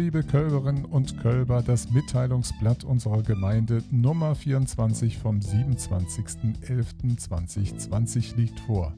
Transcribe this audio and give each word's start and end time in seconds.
liebe 0.00 0.22
Kölberinnen 0.22 0.86
und 0.86 1.20
Kölber, 1.20 1.62
das 1.62 1.90
Mitteilungsblatt 1.90 2.84
unserer 2.84 3.22
Gemeinde 3.22 3.84
Nummer 3.90 4.34
24 4.34 5.18
vom 5.18 5.40
27.11.2020 5.40 8.34
liegt 8.34 8.60
vor. 8.60 8.94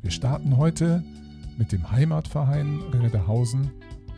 Wir 0.00 0.10
starten 0.10 0.56
heute 0.56 1.04
mit 1.58 1.70
dem 1.70 1.90
Heimatverein 1.90 2.80
Redehausen 2.94 3.70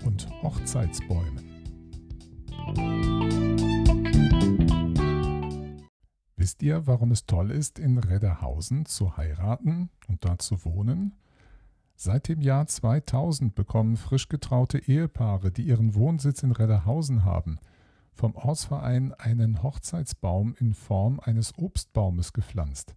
und 0.05 0.29
Hochzeitsbäumen. 0.41 1.51
Wisst 6.37 6.63
ihr, 6.63 6.87
warum 6.87 7.11
es 7.11 7.27
toll 7.27 7.51
ist, 7.51 7.81
in 7.81 7.99
Redderhausen 7.99 8.87
zu 8.87 9.17
heiraten 9.17 9.91
und 10.07 10.25
da 10.25 10.39
zu 10.39 10.65
wohnen? 10.65 11.17
Seit 12.03 12.29
dem 12.29 12.41
Jahr 12.41 12.67
2000 12.67 13.55
bekommen 13.55 13.99
frisch 13.99 14.31
getraute 14.31 14.79
Ehepaare, 14.79 15.51
die 15.51 15.65
ihren 15.65 15.95
Wohnsitz 15.95 16.43
in 16.43 16.51
Redderhausen 16.51 17.27
haben, 17.27 17.59
vom 18.15 18.37
Ortsverein 18.37 19.13
einen 19.13 19.63
Hochzeitsbaum 19.63 20.55
in 20.59 20.73
Form 20.73 21.21
eines 21.21 21.59
Obstbaumes 21.59 22.33
gepflanzt. 22.33 22.95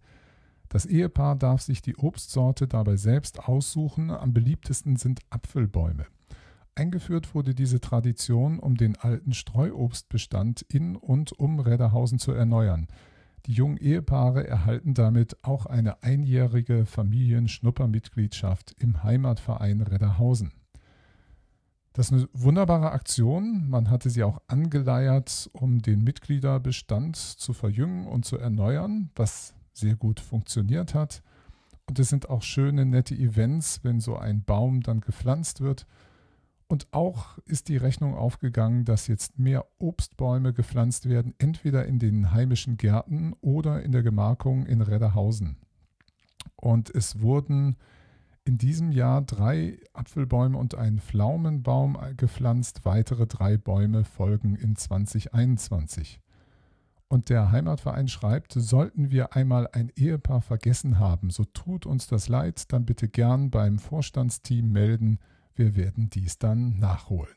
Das 0.70 0.86
Ehepaar 0.86 1.36
darf 1.36 1.60
sich 1.60 1.82
die 1.82 1.96
Obstsorte 1.96 2.66
dabei 2.66 2.96
selbst 2.96 3.46
aussuchen, 3.46 4.10
am 4.10 4.32
beliebtesten 4.32 4.96
sind 4.96 5.20
Apfelbäume. 5.28 6.06
Eingeführt 6.74 7.34
wurde 7.34 7.54
diese 7.54 7.80
Tradition, 7.80 8.58
um 8.58 8.78
den 8.78 8.96
alten 8.96 9.34
Streuobstbestand 9.34 10.62
in 10.62 10.96
und 10.96 11.32
um 11.32 11.60
Redderhausen 11.60 12.18
zu 12.18 12.32
erneuern– 12.32 12.86
die 13.46 13.52
jungen 13.52 13.76
Ehepaare 13.76 14.46
erhalten 14.46 14.94
damit 14.94 15.36
auch 15.42 15.66
eine 15.66 16.02
einjährige 16.02 16.86
Familienschnuppermitgliedschaft 16.86 18.74
im 18.78 19.02
Heimatverein 19.02 19.82
Redderhausen. 19.82 20.52
Das 21.92 22.06
ist 22.06 22.12
eine 22.12 22.28
wunderbare 22.32 22.90
Aktion. 22.90 23.68
Man 23.68 23.90
hatte 23.90 24.10
sie 24.10 24.24
auch 24.24 24.40
angeleiert, 24.48 25.48
um 25.52 25.80
den 25.80 26.02
Mitgliederbestand 26.02 27.16
zu 27.16 27.52
verjüngen 27.52 28.06
und 28.06 28.24
zu 28.24 28.36
erneuern, 28.38 29.10
was 29.14 29.54
sehr 29.72 29.94
gut 29.94 30.20
funktioniert 30.20 30.94
hat. 30.94 31.22
Und 31.86 31.98
es 31.98 32.08
sind 32.08 32.30
auch 32.30 32.42
schöne, 32.42 32.86
nette 32.86 33.14
Events, 33.14 33.84
wenn 33.84 34.00
so 34.00 34.16
ein 34.16 34.42
Baum 34.42 34.80
dann 34.80 35.00
gepflanzt 35.00 35.60
wird 35.60 35.86
und 36.68 36.88
auch 36.92 37.38
ist 37.46 37.68
die 37.68 37.76
Rechnung 37.76 38.14
aufgegangen, 38.14 38.84
dass 38.84 39.06
jetzt 39.06 39.38
mehr 39.38 39.66
Obstbäume 39.78 40.52
gepflanzt 40.52 41.08
werden, 41.08 41.34
entweder 41.38 41.86
in 41.86 41.98
den 41.98 42.32
heimischen 42.32 42.76
Gärten 42.76 43.34
oder 43.40 43.82
in 43.82 43.92
der 43.92 44.02
Gemarkung 44.02 44.66
in 44.66 44.80
Redderhausen. 44.80 45.56
Und 46.56 46.94
es 46.94 47.20
wurden 47.20 47.76
in 48.44 48.58
diesem 48.58 48.92
Jahr 48.92 49.22
drei 49.22 49.78
Apfelbäume 49.92 50.58
und 50.58 50.74
ein 50.74 50.98
Pflaumenbaum 50.98 51.98
gepflanzt. 52.16 52.84
Weitere 52.84 53.26
drei 53.26 53.56
Bäume 53.56 54.04
folgen 54.04 54.54
in 54.56 54.76
2021. 54.76 56.20
Und 57.08 57.28
der 57.28 57.52
Heimatverein 57.52 58.08
schreibt, 58.08 58.52
sollten 58.52 59.10
wir 59.10 59.34
einmal 59.34 59.68
ein 59.72 59.92
Ehepaar 59.94 60.40
vergessen 60.40 60.98
haben, 60.98 61.30
so 61.30 61.44
tut 61.44 61.86
uns 61.86 62.06
das 62.06 62.28
leid, 62.28 62.72
dann 62.72 62.86
bitte 62.86 63.08
gern 63.08 63.50
beim 63.50 63.78
Vorstandsteam 63.78 64.72
melden. 64.72 65.18
Wir 65.56 65.76
werden 65.76 66.10
dies 66.10 66.38
dann 66.38 66.78
nachholen. 66.80 67.34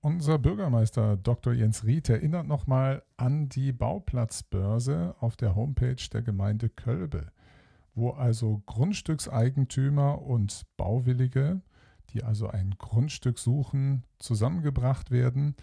Unser 0.00 0.38
Bürgermeister 0.38 1.18
Dr. 1.18 1.52
Jens 1.52 1.84
Ried 1.84 2.08
erinnert 2.08 2.46
nochmal 2.46 3.02
an 3.18 3.50
die 3.50 3.72
Bauplatzbörse 3.72 5.14
auf 5.20 5.36
der 5.36 5.54
Homepage 5.54 5.96
der 6.10 6.22
Gemeinde 6.22 6.70
Kölbe, 6.70 7.32
wo 7.94 8.10
also 8.10 8.62
Grundstückseigentümer 8.64 10.22
und 10.22 10.62
Bauwillige, 10.78 11.60
die 12.10 12.22
also 12.22 12.48
ein 12.48 12.76
Grundstück 12.78 13.38
suchen, 13.38 14.04
zusammengebracht 14.18 15.10
werden. 15.10 15.54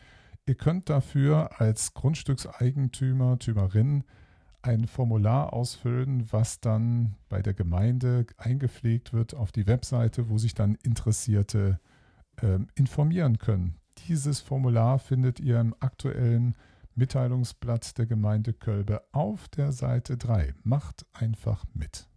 Ihr 0.46 0.56
könnt 0.56 0.90
dafür 0.90 1.60
als 1.60 1.96
Grundstückseigentümer, 1.96 3.40
Tümerin 3.40 4.04
ein 4.64 4.88
Formular 4.88 5.54
ausfüllen, 5.54 6.32
was 6.32 6.62
dann 6.62 7.16
bei 7.30 7.42
der 7.42 7.54
Gemeinde 7.54 8.26
eingepflegt 8.38 9.14
wird 9.14 9.36
auf 9.36 9.52
die 9.52 9.68
Webseite, 9.68 10.30
wo 10.30 10.38
sich 10.38 10.56
dann 10.56 10.76
Interessierte 10.84 11.80
äh, 12.42 12.60
informieren 12.76 13.38
können. 13.38 13.76
Dieses 14.08 14.40
Formular 14.40 15.00
findet 15.00 15.40
ihr 15.40 15.60
im 15.60 15.76
aktuellen 15.80 16.56
Mitteilungsblatt 16.96 17.98
der 17.98 18.06
Gemeinde 18.06 18.54
Kölbe 18.54 19.04
auf 19.12 19.50
der 19.50 19.72
Seite 19.72 20.18
3. 20.18 20.54
Macht 20.64 21.06
einfach 21.12 21.66
mit. 21.74 22.08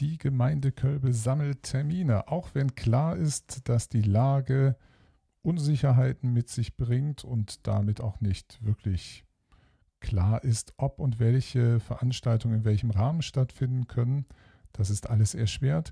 Die 0.00 0.18
Gemeinde 0.18 0.72
Kölbe 0.72 1.12
sammelt 1.12 1.62
Termine, 1.62 2.28
auch 2.28 2.50
wenn 2.54 2.74
klar 2.74 3.16
ist, 3.16 3.68
dass 3.68 3.88
die 3.88 4.02
Lage 4.02 4.76
Unsicherheiten 5.48 6.34
mit 6.34 6.50
sich 6.50 6.76
bringt 6.76 7.24
und 7.24 7.66
damit 7.66 8.02
auch 8.02 8.20
nicht 8.20 8.62
wirklich 8.62 9.24
klar 9.98 10.44
ist, 10.44 10.74
ob 10.76 10.98
und 10.98 11.18
welche 11.18 11.80
Veranstaltungen 11.80 12.58
in 12.58 12.64
welchem 12.66 12.90
Rahmen 12.90 13.22
stattfinden 13.22 13.86
können. 13.86 14.26
Das 14.74 14.90
ist 14.90 15.08
alles 15.08 15.34
erschwert. 15.34 15.90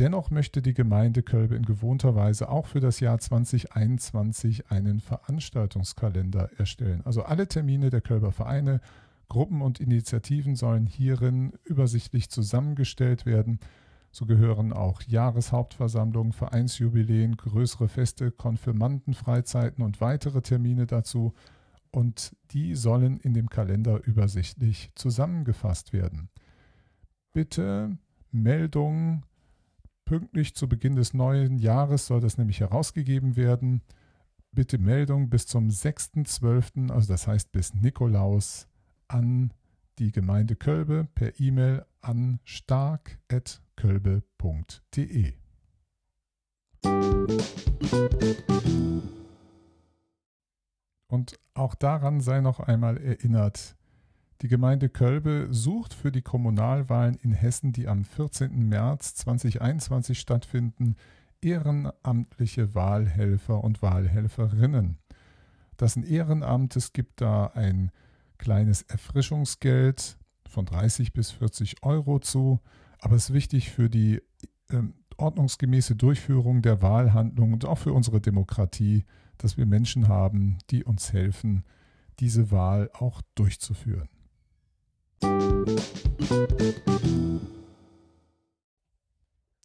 Dennoch 0.00 0.32
möchte 0.32 0.60
die 0.60 0.74
Gemeinde 0.74 1.22
Kölbe 1.22 1.54
in 1.54 1.64
gewohnter 1.64 2.16
Weise 2.16 2.48
auch 2.48 2.66
für 2.66 2.80
das 2.80 2.98
Jahr 2.98 3.20
2021 3.20 4.72
einen 4.72 4.98
Veranstaltungskalender 4.98 6.50
erstellen. 6.58 7.02
Also 7.04 7.22
alle 7.22 7.46
Termine 7.46 7.90
der 7.90 8.00
Kölber 8.00 8.32
Vereine, 8.32 8.80
Gruppen 9.28 9.62
und 9.62 9.78
Initiativen 9.78 10.56
sollen 10.56 10.86
hierin 10.86 11.52
übersichtlich 11.62 12.28
zusammengestellt 12.28 13.24
werden 13.24 13.60
so 14.10 14.26
gehören 14.26 14.72
auch 14.72 15.02
Jahreshauptversammlungen, 15.02 16.32
Vereinsjubiläen, 16.32 17.36
größere 17.36 17.88
Feste, 17.88 18.30
Konfirmandenfreizeiten 18.30 19.84
und 19.84 20.00
weitere 20.00 20.42
Termine 20.42 20.86
dazu. 20.86 21.32
Und 21.92 22.36
die 22.50 22.74
sollen 22.74 23.18
in 23.18 23.34
dem 23.34 23.48
Kalender 23.48 24.04
übersichtlich 24.04 24.90
zusammengefasst 24.94 25.92
werden. 25.92 26.28
Bitte 27.32 27.96
Meldung 28.32 29.24
pünktlich 30.04 30.54
zu 30.56 30.68
Beginn 30.68 30.96
des 30.96 31.14
neuen 31.14 31.58
Jahres 31.58 32.06
soll 32.06 32.20
das 32.20 32.36
nämlich 32.36 32.58
herausgegeben 32.60 33.36
werden. 33.36 33.80
Bitte 34.50 34.78
Meldung 34.78 35.30
bis 35.30 35.46
zum 35.46 35.68
6.12., 35.68 36.90
also 36.90 37.12
das 37.12 37.28
heißt 37.28 37.52
bis 37.52 37.74
Nikolaus, 37.74 38.66
an 39.06 39.52
die 40.00 40.10
Gemeinde 40.10 40.56
Kölbe 40.56 41.06
per 41.14 41.38
E-Mail 41.38 41.84
an 42.00 42.40
stark.kölbe.de. 43.80 45.32
Und 51.08 51.40
auch 51.54 51.74
daran 51.74 52.20
sei 52.20 52.40
noch 52.40 52.60
einmal 52.60 52.98
erinnert, 52.98 53.76
die 54.42 54.48
Gemeinde 54.48 54.88
Kölbe 54.88 55.48
sucht 55.50 55.92
für 55.92 56.12
die 56.12 56.22
Kommunalwahlen 56.22 57.16
in 57.16 57.32
Hessen, 57.32 57.72
die 57.72 57.88
am 57.88 58.04
14. 58.04 58.68
März 58.68 59.14
2021 59.16 60.18
stattfinden, 60.18 60.96
ehrenamtliche 61.42 62.74
Wahlhelfer 62.74 63.62
und 63.62 63.82
Wahlhelferinnen. 63.82 64.98
Das 65.76 65.92
ist 65.92 65.96
ein 65.96 66.04
Ehrenamt, 66.04 66.76
es 66.76 66.92
gibt 66.92 67.20
da 67.20 67.46
ein 67.54 67.90
kleines 68.38 68.82
Erfrischungsgeld 68.82 70.16
von 70.48 70.64
30 70.64 71.12
bis 71.12 71.32
40 71.32 71.82
Euro 71.82 72.18
zu. 72.18 72.60
Aber 73.00 73.16
es 73.16 73.30
ist 73.30 73.34
wichtig 73.34 73.70
für 73.70 73.88
die 73.88 74.22
ähm, 74.70 74.94
ordnungsgemäße 75.16 75.96
Durchführung 75.96 76.62
der 76.62 76.82
Wahlhandlung 76.82 77.52
und 77.52 77.64
auch 77.64 77.78
für 77.78 77.92
unsere 77.92 78.20
Demokratie, 78.20 79.04
dass 79.38 79.56
wir 79.56 79.66
Menschen 79.66 80.08
haben, 80.08 80.58
die 80.70 80.84
uns 80.84 81.12
helfen, 81.12 81.64
diese 82.20 82.50
Wahl 82.50 82.90
auch 82.92 83.22
durchzuführen. 83.34 84.08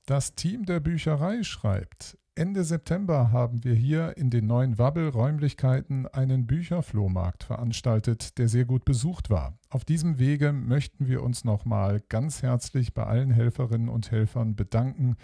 Das 0.06 0.36
Team 0.36 0.65
der 0.65 0.80
Bücherei 0.80 1.44
schreibt, 1.44 2.18
Ende 2.38 2.66
September 2.66 3.32
haben 3.32 3.64
wir 3.64 3.76
hier 3.76 4.18
in 4.18 4.30
den 4.30 4.46
neuen 4.46 4.78
Wabbel-Räumlichkeiten 4.78 6.06
einen 6.06 6.46
Bücherflohmarkt 6.46 7.46
veranstaltet, 7.46 8.38
der 8.38 8.50
sehr 8.50 8.66
gut 8.66 8.84
besucht 8.84 9.30
war. 9.30 9.58
Auf 9.70 9.86
diesem 9.86 10.20
Wege 10.20 10.52
möchten 10.52 11.08
wir 11.08 11.24
uns 11.24 11.46
nochmal 11.46 12.02
ganz 12.10 12.42
herzlich 12.44 12.94
bei 12.94 13.06
allen 13.06 13.32
Helferinnen 13.32 13.88
und 13.88 14.12
Helfern 14.12 14.58
bedanken, 14.58 15.16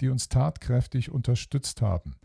die 0.00 0.08
uns 0.08 0.28
tatkräftig 0.28 1.12
unterstützt 1.12 1.82
haben. 1.82 2.16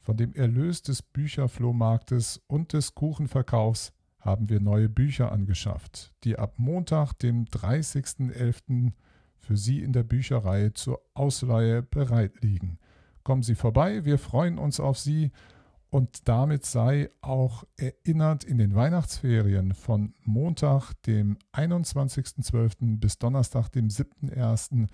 Von 0.00 0.16
dem 0.16 0.32
Erlös 0.32 0.80
des 0.80 1.02
Bücherflohmarktes 1.02 2.40
und 2.46 2.72
des 2.72 2.94
Kuchenverkaufs 2.94 3.92
haben 4.18 4.48
wir 4.48 4.60
neue 4.60 4.88
Bücher 4.88 5.32
angeschafft, 5.32 6.14
die 6.24 6.38
ab 6.38 6.54
Montag, 6.56 7.12
dem 7.18 7.44
30.11. 7.44 8.92
für 9.36 9.58
Sie 9.58 9.82
in 9.82 9.92
der 9.92 10.02
Bücherei 10.02 10.70
zur 10.70 11.02
Ausleihe 11.12 11.82
bereit 11.82 12.42
liegen 12.42 12.78
kommen 13.26 13.42
Sie 13.42 13.56
vorbei. 13.56 14.04
Wir 14.04 14.18
freuen 14.18 14.56
uns 14.56 14.78
auf 14.78 15.00
Sie 15.00 15.32
Und 15.90 16.28
damit 16.28 16.64
sei 16.64 17.10
auch 17.22 17.64
erinnert 17.76 18.44
in 18.44 18.58
den 18.58 18.76
Weihnachtsferien 18.76 19.74
von 19.74 20.14
Montag, 20.22 20.92
dem 21.02 21.36
21.12. 21.52 23.00
bis 23.00 23.18
Donnerstag, 23.18 23.68
dem 23.70 23.88
7.1. 23.88 24.86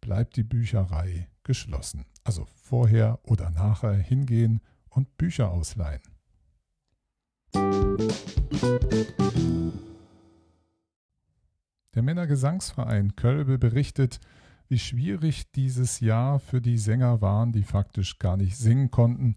bleibt 0.00 0.34
die 0.34 0.42
Bücherei 0.42 1.28
geschlossen. 1.44 2.06
Also 2.24 2.48
vorher 2.54 3.20
oder 3.22 3.50
nachher 3.50 3.94
hingehen 3.94 4.60
und 4.88 5.16
Bücher 5.16 5.52
ausleihen. 5.52 6.02
Der 11.94 12.02
Männergesangsverein 12.02 13.14
Kölbe 13.14 13.58
berichtet, 13.58 14.18
wie 14.68 14.78
schwierig 14.78 15.50
dieses 15.52 16.00
Jahr 16.00 16.38
für 16.38 16.60
die 16.60 16.78
Sänger 16.78 17.20
waren, 17.20 17.52
die 17.52 17.62
faktisch 17.62 18.18
gar 18.18 18.36
nicht 18.36 18.56
singen 18.56 18.90
konnten 18.90 19.36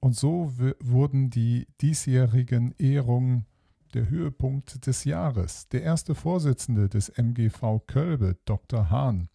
und 0.00 0.14
so 0.14 0.52
wurden 0.78 1.30
die 1.30 1.66
diesjährigen 1.80 2.72
Ehrungen 2.78 3.46
der 3.94 4.08
Höhepunkt 4.08 4.86
des 4.86 5.04
Jahres. 5.04 5.68
Der 5.68 5.82
erste 5.82 6.14
Vorsitzende 6.14 6.88
des 6.88 7.08
MGV 7.08 7.80
Kölbe, 7.86 8.36
Dr. 8.44 8.90
Hahn, 8.90 9.28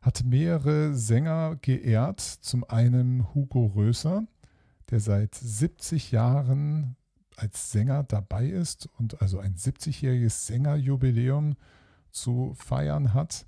hat 0.00 0.24
mehrere 0.24 0.94
Sänger 0.94 1.56
geehrt. 1.60 2.20
Zum 2.20 2.64
einen 2.64 3.32
Hugo 3.34 3.66
Röser, 3.66 4.24
der 4.90 4.98
seit 4.98 5.34
70 5.34 6.10
Jahren 6.10 6.96
als 7.36 7.70
Sänger 7.70 8.02
dabei 8.02 8.46
ist 8.46 8.88
und 8.98 9.22
also 9.22 9.38
ein 9.38 9.54
70-jähriges 9.54 10.46
Sängerjubiläum 10.46 11.54
zu 12.10 12.54
feiern 12.56 13.14
hat. 13.14 13.46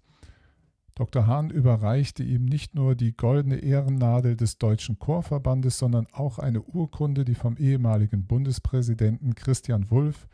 Dr. 0.95 1.27
Hahn 1.27 1.51
überreichte 1.51 2.23
ihm 2.23 2.45
nicht 2.45 2.77
nur 2.77 2.95
die 2.95 3.17
goldene 3.17 3.57
Ehrennadel 3.57 4.37
des 4.37 4.59
Deutschen 4.59 5.01
Chorverbandes, 5.01 5.77
sondern 5.77 6.07
auch 6.13 6.39
eine 6.39 6.63
Urkunde, 6.63 7.25
die 7.25 7.35
vom 7.35 7.57
ehemaligen 7.57 8.27
Bundespräsidenten 8.27 9.35
Christian 9.35 9.91
Wulff, 9.91 10.29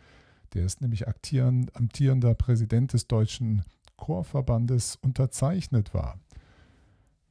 der 0.52 0.66
ist 0.66 0.82
nämlich 0.82 1.06
amtierender 1.08 2.34
Präsident 2.34 2.92
des 2.92 3.08
Deutschen 3.08 3.62
Chorverbandes, 3.96 4.96
unterzeichnet 5.00 5.94
war. 5.94 6.18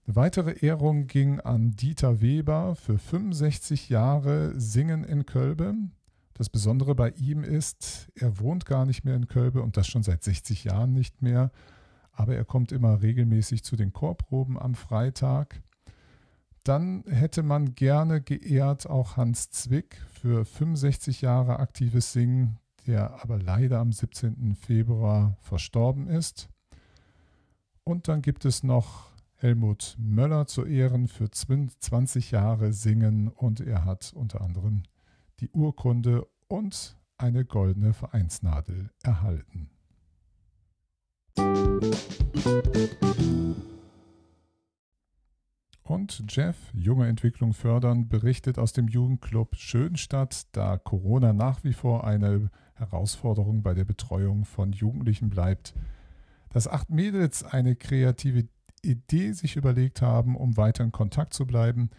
Eine 0.07 0.15
weitere 0.15 0.65
Ehrung 0.65 1.05
ging 1.05 1.39
an 1.39 1.75
Dieter 1.75 2.21
Weber 2.21 2.75
für 2.75 2.97
65 2.97 3.89
Jahre 3.89 4.59
Singen 4.59 5.03
in 5.03 5.27
Kölbe. 5.27 5.75
Das 6.33 6.49
Besondere 6.49 6.95
bei 6.95 7.11
ihm 7.11 7.43
ist, 7.43 8.09
er 8.15 8.39
wohnt 8.39 8.65
gar 8.65 8.87
nicht 8.87 9.03
mehr 9.05 9.15
in 9.15 9.27
Kölbe 9.27 9.61
und 9.61 9.77
das 9.77 9.87
schon 9.87 10.01
seit 10.01 10.23
60 10.23 10.63
Jahren 10.63 10.93
nicht 10.93 11.21
mehr 11.21 11.51
aber 12.19 12.35
er 12.35 12.43
kommt 12.43 12.73
immer 12.73 13.01
regelmäßig 13.01 13.63
zu 13.63 13.77
den 13.77 13.93
Chorproben 13.93 14.59
am 14.59 14.75
Freitag. 14.75 15.63
Dann 16.65 17.05
hätte 17.07 17.43
man 17.43 17.75
gerne 17.75 18.19
geehrt 18.19 18.89
auch 18.89 19.15
Hans 19.15 19.51
Zwick 19.51 19.95
für 20.11 20.43
65 20.43 21.21
Jahre 21.21 21.59
aktives 21.59 22.11
Singen, 22.11 22.57
der 22.85 23.23
aber 23.23 23.41
leider 23.41 23.79
am 23.79 23.93
17. 23.93 24.55
Februar 24.55 25.37
verstorben 25.39 26.07
ist. 26.07 26.49
Und 27.85 28.09
dann 28.09 28.21
gibt 28.21 28.43
es 28.43 28.63
noch 28.63 29.11
Helmut 29.35 29.95
Möller 29.97 30.45
zu 30.45 30.65
Ehren 30.65 31.07
für 31.07 31.31
20 31.31 32.31
Jahre 32.31 32.73
Singen 32.73 33.29
und 33.29 33.61
er 33.61 33.85
hat 33.85 34.11
unter 34.13 34.41
anderem 34.41 34.83
die 35.39 35.49
Urkunde 35.51 36.27
und 36.49 36.97
eine 37.17 37.45
goldene 37.45 37.93
Vereinsnadel 37.93 38.89
erhalten. 39.03 39.69
Und 45.83 46.23
Jeff, 46.29 46.55
junge 46.73 47.07
Entwicklung 47.07 47.53
fördern, 47.53 48.09
berichtet 48.09 48.59
aus 48.59 48.73
dem 48.73 48.87
Jugendclub 48.87 49.55
Schönstadt, 49.55 50.47
da 50.51 50.77
Corona 50.77 51.33
nach 51.33 51.63
wie 51.63 51.73
vor 51.73 52.05
eine 52.05 52.49
Herausforderung 52.75 53.63
bei 53.63 53.73
der 53.73 53.85
Betreuung 53.85 54.45
von 54.45 54.71
Jugendlichen 54.71 55.29
bleibt, 55.29 55.73
dass 56.49 56.67
acht 56.67 56.89
Mädels 56.89 57.43
eine 57.43 57.75
kreative 57.75 58.47
Idee 58.81 59.33
sich 59.33 59.55
überlegt 59.55 60.01
haben, 60.01 60.35
um 60.35 60.57
weiter 60.57 60.83
in 60.83 60.91
Kontakt 60.91 61.33
zu 61.33 61.45
bleiben. 61.45 61.89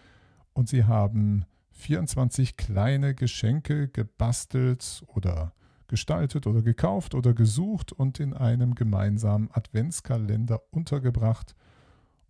Und 0.52 0.68
sie 0.68 0.84
haben 0.84 1.44
24 1.72 2.56
kleine 2.56 3.14
Geschenke 3.14 3.88
gebastelt 3.88 5.04
oder 5.08 5.52
gestaltet 5.90 6.46
oder 6.46 6.62
gekauft 6.62 7.14
oder 7.14 7.34
gesucht 7.34 7.92
und 7.92 8.18
in 8.18 8.32
einem 8.32 8.74
gemeinsamen 8.74 9.50
Adventskalender 9.52 10.62
untergebracht, 10.70 11.54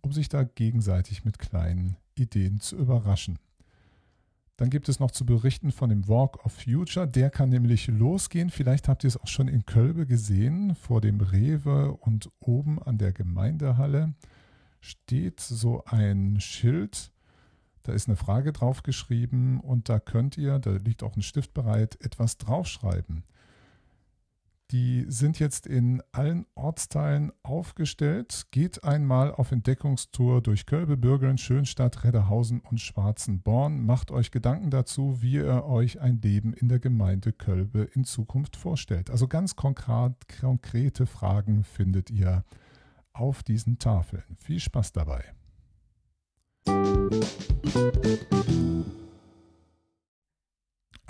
um 0.01 0.11
sich 0.11 0.27
da 0.27 0.43
gegenseitig 0.43 1.23
mit 1.23 1.39
kleinen 1.39 1.95
Ideen 2.15 2.59
zu 2.59 2.75
überraschen. 2.75 3.39
Dann 4.57 4.69
gibt 4.69 4.89
es 4.89 4.99
noch 4.99 5.11
zu 5.11 5.25
berichten 5.25 5.71
von 5.71 5.89
dem 5.89 6.07
Walk 6.07 6.45
of 6.45 6.53
Future. 6.53 7.07
Der 7.07 7.29
kann 7.29 7.49
nämlich 7.49 7.87
losgehen. 7.87 8.49
Vielleicht 8.49 8.87
habt 8.87 9.03
ihr 9.03 9.07
es 9.07 9.17
auch 9.17 9.27
schon 9.27 9.47
in 9.47 9.65
Kölbe 9.65 10.05
gesehen. 10.05 10.75
Vor 10.75 11.01
dem 11.01 11.19
Rewe 11.19 11.93
und 11.93 12.29
oben 12.39 12.81
an 12.81 12.97
der 12.97 13.11
Gemeindehalle 13.11 14.13
steht 14.79 15.39
so 15.39 15.83
ein 15.85 16.39
Schild. 16.39 17.11
Da 17.83 17.93
ist 17.93 18.07
eine 18.07 18.17
Frage 18.17 18.53
draufgeschrieben 18.53 19.59
und 19.59 19.89
da 19.89 19.99
könnt 19.99 20.37
ihr, 20.37 20.59
da 20.59 20.71
liegt 20.71 21.01
auch 21.01 21.15
ein 21.15 21.23
Stift 21.23 21.53
bereit, 21.53 21.97
etwas 22.01 22.37
draufschreiben. 22.37 23.23
Die 24.71 25.05
sind 25.09 25.37
jetzt 25.39 25.67
in 25.67 26.01
allen 26.13 26.45
Ortsteilen 26.55 27.33
aufgestellt. 27.43 28.47
Geht 28.51 28.85
einmal 28.85 29.33
auf 29.33 29.51
Entdeckungstour 29.51 30.41
durch 30.41 30.65
Kölbe, 30.65 30.95
Bürgeln, 30.95 31.37
Schönstadt, 31.37 32.05
Redderhausen 32.05 32.61
und 32.61 32.79
Schwarzenborn. 32.79 33.85
Macht 33.85 34.11
euch 34.11 34.31
Gedanken 34.31 34.69
dazu, 34.69 35.21
wie 35.21 35.33
ihr 35.33 35.65
euch 35.65 35.99
ein 35.99 36.21
Leben 36.21 36.53
in 36.53 36.69
der 36.69 36.79
Gemeinde 36.79 37.33
Kölbe 37.33 37.89
in 37.93 38.05
Zukunft 38.05 38.55
vorstellt. 38.55 39.09
Also 39.09 39.27
ganz 39.27 39.57
konkret, 39.57 40.15
konkrete 40.39 41.05
Fragen 41.05 41.65
findet 41.65 42.09
ihr 42.09 42.45
auf 43.11 43.43
diesen 43.43 43.77
Tafeln. 43.77 44.23
Viel 44.37 44.61
Spaß 44.61 44.93
dabei. 44.93 45.25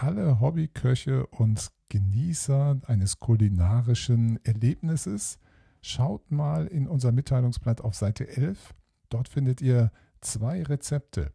Alle 0.01 0.39
Hobbyköche 0.39 1.27
und 1.27 1.71
Genießer 1.89 2.81
eines 2.87 3.19
kulinarischen 3.19 4.43
Erlebnisses, 4.43 5.37
schaut 5.83 6.31
mal 6.31 6.65
in 6.65 6.87
unser 6.87 7.11
Mitteilungsblatt 7.11 7.81
auf 7.81 7.93
Seite 7.93 8.27
11. 8.27 8.73
Dort 9.09 9.27
findet 9.27 9.61
ihr 9.61 9.91
zwei 10.19 10.63
Rezepte. 10.63 11.33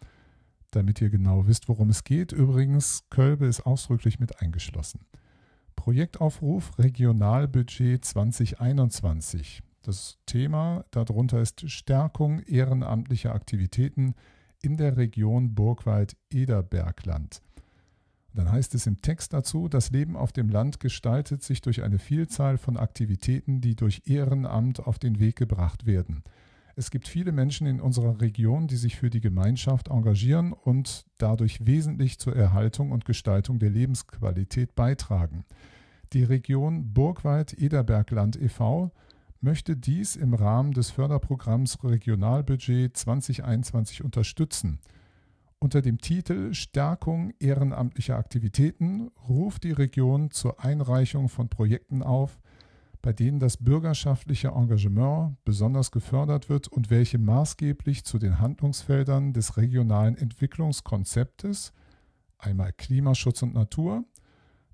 damit 0.71 1.01
ihr 1.01 1.09
genau 1.09 1.47
wisst, 1.47 1.69
worum 1.69 1.89
es 1.91 2.05
geht. 2.05 2.33
Übrigens, 2.33 3.05
Kölbe 3.11 3.47
ist 3.47 3.65
ausdrücklich 3.65 4.19
mit 4.19 4.43
eingeschlossen. 4.43 5.07
Projektaufruf 5.83 6.79
Regionalbudget 6.79 8.05
2021. 8.05 9.65
Das 9.83 10.17
Thema 10.27 10.85
darunter 10.93 11.41
ist 11.41 11.69
Stärkung 11.69 12.39
ehrenamtlicher 12.39 13.35
Aktivitäten 13.35 14.15
in 14.63 14.77
der 14.77 14.97
Region 14.97 15.57
Burgwald-Ederbergland. 15.57 17.43
Dann 18.33 18.53
heißt 18.53 18.77
es 18.77 18.87
im 18.87 19.03
Text 19.03 19.33
dazu, 19.33 19.67
das 19.67 19.91
Leben 19.91 20.15
auf 20.15 20.31
dem 20.31 20.51
Land 20.51 20.79
gestaltet 20.79 21.43
sich 21.43 21.63
durch 21.63 21.83
eine 21.83 21.99
Vielzahl 21.99 22.59
von 22.59 22.77
Aktivitäten, 22.77 23.61
die 23.61 23.75
durch 23.75 24.03
Ehrenamt 24.05 24.79
auf 24.79 25.01
den 25.01 25.19
Weg 25.19 25.35
gebracht 25.35 25.85
werden. 25.85 26.23
Es 26.77 26.93
gibt 26.93 27.09
viele 27.09 27.33
Menschen 27.33 27.67
in 27.67 27.81
unserer 27.81 28.21
Region, 28.21 28.69
die 28.69 28.77
sich 28.77 28.97
für 28.97 29.11
die 29.11 29.21
Gemeinschaft 29.21 29.89
engagieren 29.89 30.53
und 30.53 31.07
dadurch 31.19 31.67
wesentlich 31.67 32.21
zur 32.21 32.37
Erhaltung 32.37 32.93
und 32.93 33.05
Gestaltung 33.05 33.59
der 33.59 33.71
Lebensqualität 33.71 34.77
beitragen. 34.77 35.45
Die 36.13 36.25
Region 36.25 36.93
Burgwald-Ederbergland 36.93 38.37
e.V. 38.37 38.91
möchte 39.41 39.79
dies 39.79 40.15
im 40.15 40.35
Rahmen 40.35 40.73
des 40.73 40.91
Förderprogramms 40.91 41.83
Regionalbudget 41.83 42.95
2021 42.95 44.05
unterstützen. 44.05 44.79
Unter 45.59 45.81
dem 45.81 45.99
Titel 45.99 46.53
Stärkung 46.53 47.33
ehrenamtlicher 47.39 48.19
Aktivitäten 48.19 49.11
ruft 49.27 49.65
die 49.65 49.73
Region 49.73 50.31
zur 50.31 50.63
Einreichung 50.63 51.31
von 51.31 51.49
Projekten 51.49 52.03
auf, 52.03 52.39
bei 53.01 53.15
denen 53.15 53.41
das 53.41 53.57
bürgerschaftliche 53.57 54.49
Engagement 54.49 55.43
besonders 55.47 55.93
gefördert 55.93 56.51
wird 56.51 56.69
und 56.69 56.91
welche 56.91 57.17
maßgeblich 57.17 58.05
zu 58.05 58.19
den 58.19 58.39
Handlungsfeldern 58.39 59.33
des 59.33 59.57
regionalen 59.57 60.19
Entwicklungskonzeptes 60.19 61.73
einmal 62.43 62.73
Klimaschutz 62.73 63.43
und 63.43 63.55
Natur, 63.55 64.05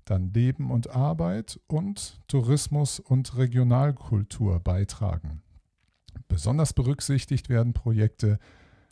dann 0.09 0.33
Leben 0.33 0.71
und 0.71 0.89
Arbeit 0.95 1.59
und 1.67 2.19
Tourismus 2.27 2.99
und 2.99 3.37
Regionalkultur 3.37 4.59
beitragen. 4.59 5.41
Besonders 6.27 6.73
berücksichtigt 6.73 7.49
werden 7.49 7.73
Projekte 7.73 8.39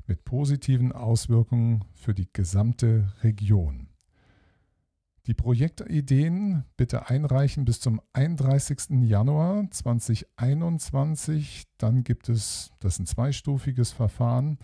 mit 0.06 0.24
positiven 0.24 0.92
Auswirkungen 0.92 1.84
für 1.94 2.14
die 2.14 2.28
gesamte 2.32 3.12
Region. 3.24 3.90
Die 5.28 5.34
Projektideen 5.34 6.64
bitte 6.78 7.10
einreichen 7.10 7.66
bis 7.66 7.82
zum 7.82 8.00
31. 8.14 9.02
Januar 9.02 9.70
2021. 9.70 11.64
Dann 11.78 12.06
gibt 12.06 12.30
es, 12.30 12.72
das 12.80 12.94
ist 12.94 13.00
ein 13.00 13.06
zweistufiges 13.08 13.92
Verfahren, 13.92 14.58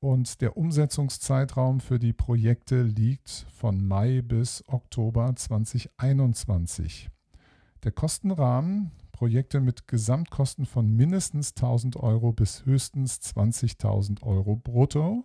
und 0.00 0.40
der 0.40 0.56
Umsetzungszeitraum 0.56 1.80
für 1.80 1.98
die 1.98 2.12
Projekte 2.12 2.82
liegt 2.82 3.46
von 3.50 3.86
Mai 3.86 4.22
bis 4.22 4.64
Oktober 4.66 5.34
2021. 5.34 7.08
Der 7.84 7.92
Kostenrahmen, 7.92 8.90
Projekte 9.12 9.60
mit 9.60 9.88
Gesamtkosten 9.88 10.66
von 10.66 10.88
mindestens 10.94 11.54
1000 11.56 11.96
Euro 11.96 12.32
bis 12.32 12.66
höchstens 12.66 13.20
20.000 13.20 14.22
Euro 14.22 14.56
brutto, 14.56 15.24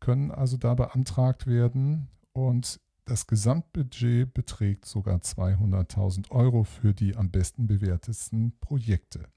können 0.00 0.30
also 0.30 0.56
da 0.56 0.74
beantragt 0.74 1.46
werden 1.46 2.08
und 2.32 2.80
das 3.04 3.26
Gesamtbudget 3.26 4.34
beträgt 4.34 4.84
sogar 4.84 5.16
200.000 5.18 6.30
Euro 6.30 6.62
für 6.64 6.92
die 6.92 7.16
am 7.16 7.30
besten 7.30 7.66
bewertetsten 7.66 8.52
Projekte. 8.60 9.28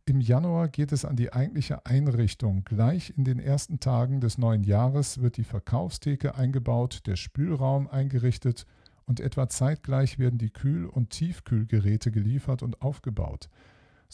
Im 0.06 0.20
Januar 0.20 0.68
geht 0.68 0.92
es 0.92 1.06
an 1.06 1.16
die 1.16 1.32
eigentliche 1.32 1.86
Einrichtung. 1.86 2.66
Gleich 2.66 3.14
in 3.16 3.24
den 3.24 3.40
ersten 3.40 3.80
Tagen 3.80 4.20
des 4.20 4.38
neuen 4.38 4.64
Jahres 4.64 5.22
wird 5.22 5.38
die 5.38 5.46
Verkaufstheke 5.46 6.36
eingebaut, 6.36 7.04
der 7.06 7.16
Spülraum 7.16 7.88
eingerichtet 7.88 8.66
und 9.06 9.20
etwa 9.20 9.48
zeitgleich 9.48 10.20
werden 10.20 10.38
die 10.38 10.50
Kühl- 10.50 10.88
und 10.88 11.10
Tiefkühlgeräte 11.12 12.12
geliefert 12.12 12.64
und 12.64 12.82
aufgebaut. 12.82 13.50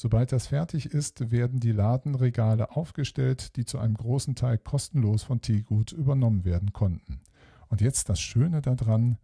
Sobald 0.02 0.32
das 0.32 0.48
fertig 0.48 0.86
ist, 0.86 1.30
werden 1.30 1.60
die 1.60 1.74
Ladenregale 1.74 2.72
aufgestellt, 2.72 3.58
die 3.58 3.66
zu 3.66 3.80
einem 3.80 3.96
großen 3.96 4.34
Teil 4.34 4.58
kostenlos 4.58 5.24
von 5.24 5.42
Teegut 5.42 5.92
übernommen 5.92 6.46
werden 6.46 6.72
konnten. 6.72 7.20
Und 7.68 7.82
jetzt 7.82 8.08
das 8.08 8.22
Schöne 8.22 8.62
daran, 8.62 9.18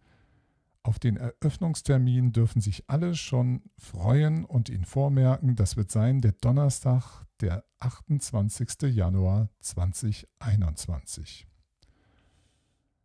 auf 0.84 1.00
den 1.00 1.16
Eröffnungstermin 1.16 2.34
dürfen 2.34 2.60
sich 2.60 2.90
alle 2.90 3.16
schon 3.16 3.62
freuen 3.78 4.44
und 4.44 4.68
ihn 4.68 4.84
vormerken. 4.84 5.56
Das 5.56 5.78
wird 5.78 5.92
sein 5.92 6.20
der 6.20 6.34
Donnerstag, 6.34 7.26
der 7.40 7.64
28. 7.80 8.94
Januar 8.94 9.48
2021. 9.62 11.48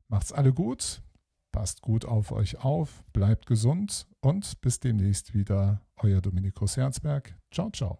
Macht's 0.08 0.32
alle 0.32 0.52
gut, 0.52 1.02
Passt 1.52 1.83
gut 1.83 2.04
auf 2.04 2.30
euch 2.30 2.62
auf, 2.64 3.02
bleibt 3.12 3.47
gesund 3.47 4.07
und 4.21 4.61
bis 4.61 4.78
demnächst 4.80 5.35
wieder. 5.35 5.83
Euer 5.97 6.21
Dominikus 6.21 6.76
Herzberg. 6.76 7.37
Ciao, 7.50 7.71
ciao. 7.71 7.99